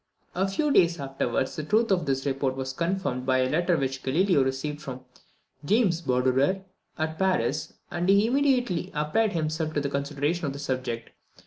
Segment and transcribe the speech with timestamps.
[0.33, 4.01] A few days afterwards, the truth of this report was confirmed by a letter which
[4.01, 5.01] Galileo received from
[5.63, 6.63] James Badorere
[6.97, 11.11] at Paris, and he immediately applied himself to the consideration of the subject.